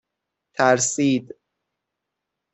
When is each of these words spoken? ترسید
ترسید 0.57 1.35